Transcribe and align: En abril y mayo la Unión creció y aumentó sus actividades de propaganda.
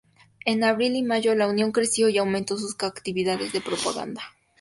En 0.45 0.63
abril 0.63 0.95
y 0.95 1.03
mayo 1.03 1.35
la 1.35 1.47
Unión 1.47 1.71
creció 1.71 2.09
y 2.09 2.17
aumentó 2.17 2.57
sus 2.57 2.75
actividades 2.81 3.53
de 3.53 3.61
propaganda. 3.61 4.23